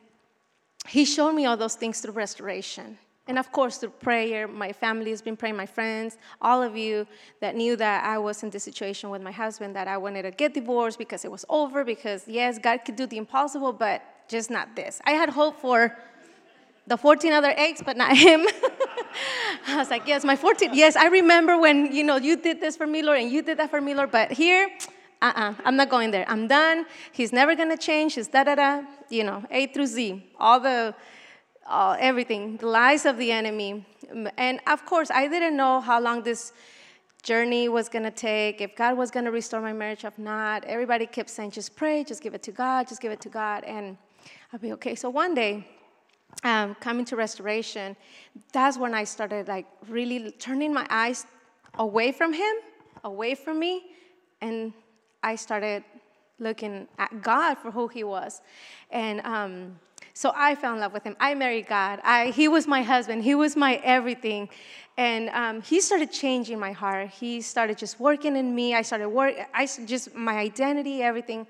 [0.86, 2.98] he showed me all those things through restoration.
[3.28, 7.06] And of course, through prayer, my family has been praying, my friends, all of you
[7.40, 10.32] that knew that I was in this situation with my husband, that I wanted to
[10.32, 14.50] get divorced because it was over, because yes, God could do the impossible, but just
[14.50, 15.00] not this.
[15.04, 15.96] I had hope for
[16.88, 18.46] the 14 other eggs, but not him.
[19.68, 22.76] I was like, yes, my 14, yes, I remember when, you know, you did this
[22.76, 24.68] for me, Lord, and you did that for me, Lord, but here,
[25.22, 26.26] uh-uh, I'm not going there.
[26.28, 26.84] I'm done.
[27.12, 28.14] He's never gonna change.
[28.14, 28.82] He's da da da.
[29.08, 30.94] You know, A through Z, all the,
[31.66, 33.86] uh, everything, the lies of the enemy.
[34.36, 36.52] And of course, I didn't know how long this
[37.22, 38.60] journey was gonna take.
[38.60, 40.64] If God was gonna restore my marriage, if not.
[40.64, 43.62] Everybody kept saying, just pray, just give it to God, just give it to God,
[43.62, 43.96] and
[44.52, 44.96] I'll be okay.
[44.96, 45.68] So one day,
[46.42, 47.96] um, coming to restoration,
[48.52, 51.26] that's when I started like really turning my eyes
[51.74, 52.54] away from Him,
[53.04, 53.84] away from me,
[54.40, 54.72] and
[55.22, 55.84] I started
[56.38, 58.42] looking at God for who He was.
[58.90, 59.78] And um,
[60.14, 61.16] so I fell in love with Him.
[61.20, 62.00] I married God.
[62.04, 64.48] I, he was my husband, He was my everything.
[64.98, 67.08] And um, He started changing my heart.
[67.08, 68.74] He started just working in me.
[68.74, 71.46] I started work, I just, my identity, everything.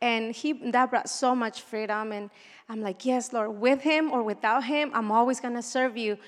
[0.00, 2.12] And he, that brought so much freedom.
[2.12, 2.30] And
[2.68, 6.18] I'm like, yes, Lord, with Him or without Him, I'm always going to serve you.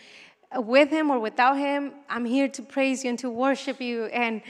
[0.54, 4.06] With Him or without Him, I'm here to praise you and to worship you.
[4.06, 4.40] And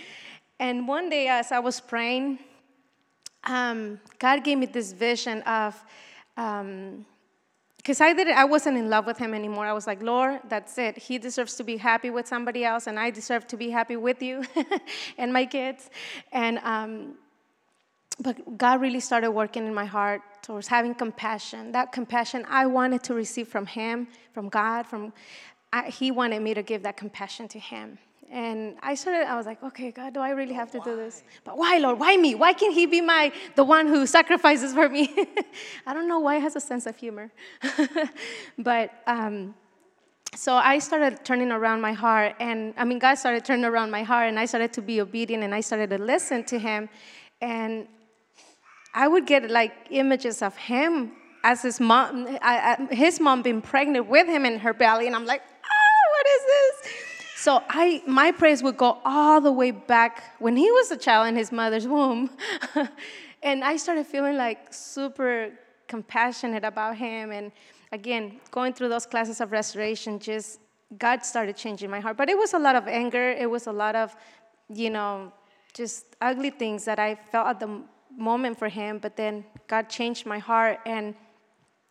[0.58, 2.38] and one day, as I was praying,
[3.44, 5.76] um, God gave me this vision of,
[6.36, 7.04] um,
[7.76, 9.66] because I didn't, I wasn't in love with him anymore.
[9.66, 10.98] I was like, Lord, that's it.
[10.98, 14.22] He deserves to be happy with somebody else, and I deserve to be happy with
[14.22, 14.44] you
[15.18, 15.90] and my kids.
[16.32, 17.14] And um,
[18.18, 21.72] but God really started working in my heart towards having compassion.
[21.72, 25.12] That compassion I wanted to receive from Him, from God, from
[25.72, 27.98] I, He wanted me to give that compassion to Him.
[28.30, 31.22] And I started, I was like, okay, God, do I really have to do this?
[31.44, 31.98] But why, Lord?
[31.98, 32.34] Why me?
[32.34, 35.14] Why can't He be my the one who sacrifices for me?
[35.86, 37.30] I don't know why He has a sense of humor.
[38.58, 39.54] but um,
[40.34, 44.02] so I started turning around my heart, and I mean, God started turning around my
[44.02, 46.88] heart, and I started to be obedient, and I started to listen to Him.
[47.40, 47.86] And
[48.96, 51.12] I would get like images of him
[51.44, 52.26] as his mom,
[52.90, 56.42] his mom being pregnant with him in her belly, and I'm like, ah, what is
[56.46, 56.92] this?
[57.46, 61.28] So I, my praise would go all the way back when he was a child
[61.28, 62.28] in his mother's womb,
[63.44, 65.52] and I started feeling like super
[65.86, 67.52] compassionate about him, and
[67.92, 70.58] again, going through those classes of restoration, just
[70.98, 72.16] God started changing my heart.
[72.16, 73.30] But it was a lot of anger.
[73.30, 74.16] It was a lot of,
[74.68, 75.32] you know,
[75.72, 77.80] just ugly things that I felt at the
[78.18, 81.14] moment for him, but then God changed my heart and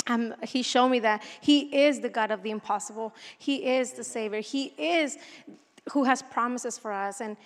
[0.08, 3.14] um, he showed me that he is the God of the impossible.
[3.38, 4.40] He is the Savior.
[4.40, 5.18] He is
[5.92, 7.22] who has promises for us.
[7.22, 7.38] And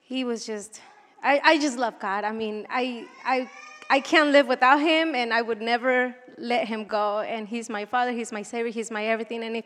[0.00, 0.80] he was just,
[1.22, 2.24] I, I just love God.
[2.24, 3.50] I mean, I, I,
[3.90, 7.20] I can't live without him, and I would never let him go.
[7.20, 9.42] And he's my father, he's my Savior, he's my everything.
[9.42, 9.64] And if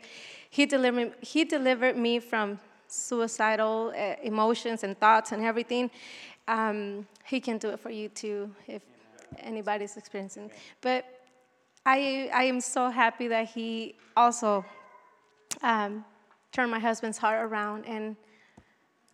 [0.50, 5.90] he delivered, he delivered me from suicidal uh, emotions and thoughts and everything.
[6.48, 8.82] Um, he can do it for you too if
[9.38, 10.50] anybody's experiencing.
[10.80, 11.04] But
[11.84, 14.64] I, I am so happy that he also
[15.62, 16.04] um,
[16.52, 18.16] turned my husband's heart around, and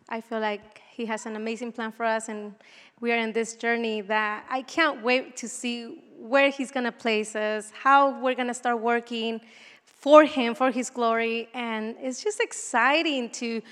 [0.08, 2.54] I feel like he has an amazing plan for us, and
[3.00, 7.34] we are in this journey that I can't wait to see where he's gonna place
[7.34, 9.40] us, how we're gonna start working
[9.84, 13.62] for him, for his glory, and it's just exciting to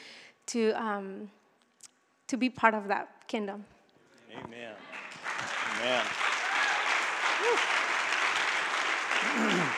[0.46, 1.30] to um,
[2.28, 3.64] to be part of that kingdom.
[4.32, 4.74] Amen.
[5.80, 6.06] Amen.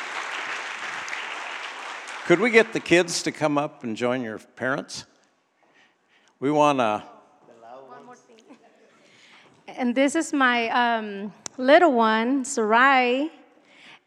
[2.26, 5.06] Could we get the kids to come up and join your parents?
[6.40, 7.02] We want to.
[9.68, 13.30] And this is my um, little one, Sarai,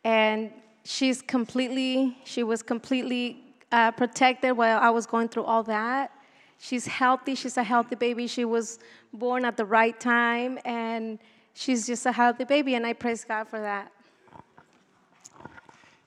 [0.04, 0.52] and
[0.84, 6.12] she's completely, she was completely uh, protected while I was going through all that.
[6.60, 7.36] She's healthy.
[7.36, 8.28] She's a healthy baby.
[8.28, 8.80] She was
[9.14, 11.20] born at the right time, and
[11.54, 13.92] she's just a healthy baby, and I praise God for that.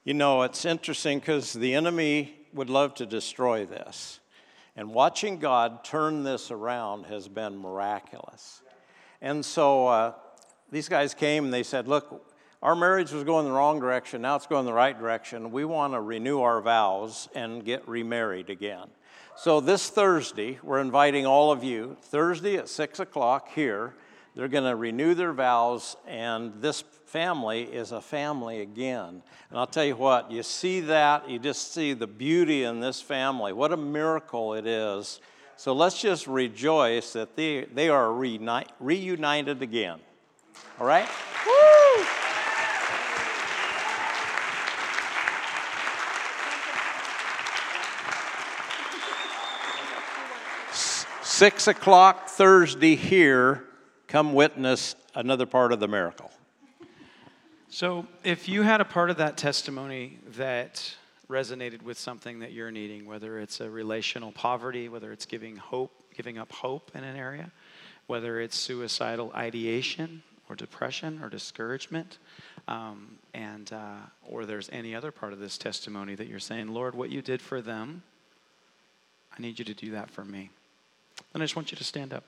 [0.06, 4.20] You know, it's interesting because the enemy would love to destroy this.
[4.76, 8.60] And watching God turn this around has been miraculous.
[9.22, 10.12] And so uh,
[10.70, 12.30] these guys came and they said, Look,
[12.62, 14.20] our marriage was going the wrong direction.
[14.20, 15.50] Now it's going the right direction.
[15.50, 18.88] We want to renew our vows and get remarried again.
[19.36, 23.94] So this Thursday, we're inviting all of you, Thursday at 6 o'clock here.
[24.34, 26.82] They're going to renew their vows, and this
[27.14, 29.22] family is a family again.
[29.48, 33.00] And I'll tell you what, you see that, you just see the beauty in this
[33.00, 33.52] family.
[33.52, 35.20] What a miracle it is.
[35.56, 40.00] So let's just rejoice that they, they are reuni- reunited again.
[40.80, 41.06] All right?
[41.46, 42.04] Woo!
[51.22, 53.66] Six o'clock Thursday here,
[54.08, 56.32] come witness another part of the miracle.
[57.74, 60.94] So, if you had a part of that testimony that
[61.28, 65.90] resonated with something that you're needing, whether it's a relational poverty, whether it's giving hope,
[66.16, 67.50] giving up hope in an area,
[68.06, 72.18] whether it's suicidal ideation or depression or discouragement,
[72.68, 76.94] um, and uh, or there's any other part of this testimony that you're saying, Lord,
[76.94, 78.04] what you did for them,
[79.36, 80.50] I need you to do that for me
[81.34, 82.24] then I just want you to stand up.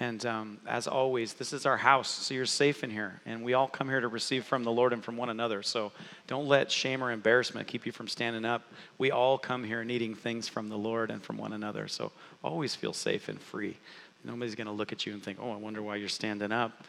[0.00, 3.20] And um, as always, this is our house, so you're safe in here.
[3.26, 5.62] And we all come here to receive from the Lord and from one another.
[5.62, 5.92] So
[6.26, 8.62] don't let shame or embarrassment keep you from standing up.
[8.96, 11.86] We all come here needing things from the Lord and from one another.
[11.86, 13.76] So always feel safe and free.
[14.24, 16.82] Nobody's going to look at you and think, oh, I wonder why you're standing up.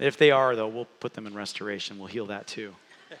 [0.00, 1.96] If they are, though, we'll put them in restoration.
[1.96, 2.74] We'll heal that too.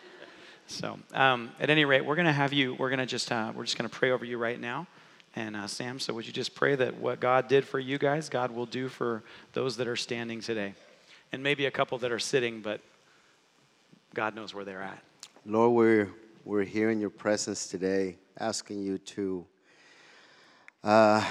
[0.70, 2.74] So, um, at any rate, we're going to have you.
[2.74, 4.86] We're going to just uh, we're just going to pray over you right now.
[5.38, 8.28] And uh, Sam, so would you just pray that what God did for you guys,
[8.28, 9.22] God will do for
[9.52, 10.74] those that are standing today?
[11.30, 12.80] And maybe a couple that are sitting, but
[14.14, 15.00] God knows where they're at.
[15.46, 16.08] Lord, we're,
[16.44, 19.46] we're here in your presence today, asking you to,
[20.82, 21.24] uh,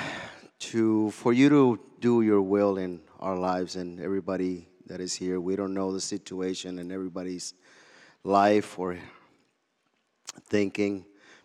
[0.60, 5.42] to, for you to do your will in our lives and everybody that is here.
[5.42, 7.56] We don't know the situation and everybody's
[8.24, 8.98] life or
[10.46, 11.04] thinking.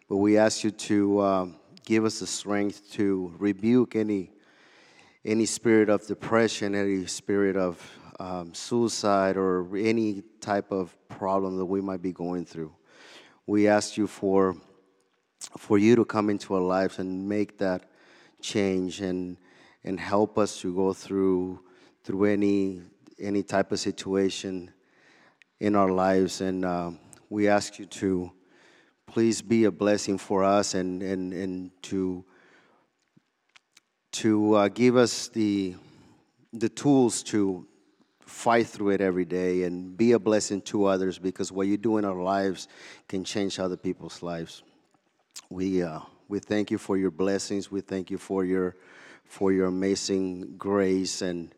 [0.08, 4.30] But we ask you to um, give us the strength to rebuke any
[5.24, 7.80] any spirit of depression, any spirit of
[8.18, 12.74] um, suicide, or any type of problem that we might be going through.
[13.46, 14.56] We ask you for
[15.58, 17.90] for you to come into our lives and make that
[18.40, 19.36] change and
[19.84, 21.60] and help us to go through
[22.04, 22.82] through any
[23.18, 24.70] any type of situation
[25.60, 26.40] in our lives.
[26.40, 26.98] And um,
[27.30, 28.32] we ask you to
[29.12, 32.24] please be a blessing for us and and and to
[34.10, 35.74] to uh, give us the
[36.54, 37.66] the tools to
[38.20, 41.98] fight through it every day and be a blessing to others because what you do
[41.98, 42.68] in our lives
[43.06, 44.62] can change other people's lives.
[45.50, 47.70] We uh, we thank you for your blessings.
[47.70, 48.76] We thank you for your
[49.26, 51.54] for your amazing grace and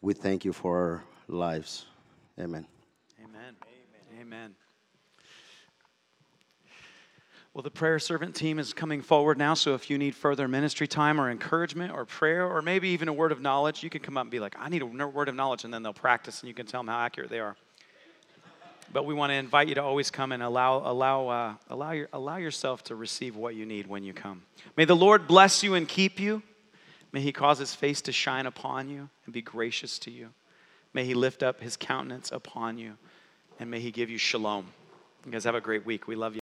[0.00, 1.86] we thank you for our lives.
[2.40, 2.66] Amen.
[3.22, 3.54] Amen.
[4.20, 4.57] Amen.
[7.58, 10.86] Well, the prayer servant team is coming forward now, so if you need further ministry
[10.86, 14.16] time or encouragement or prayer or maybe even a word of knowledge, you can come
[14.16, 16.46] up and be like, I need a word of knowledge, and then they'll practice and
[16.46, 17.56] you can tell them how accurate they are.
[18.92, 22.08] But we want to invite you to always come and allow, allow, uh, allow, your,
[22.12, 24.44] allow yourself to receive what you need when you come.
[24.76, 26.44] May the Lord bless you and keep you.
[27.10, 30.28] May he cause his face to shine upon you and be gracious to you.
[30.94, 32.92] May he lift up his countenance upon you,
[33.58, 34.68] and may he give you shalom.
[35.26, 36.06] You guys have a great week.
[36.06, 36.36] We love you.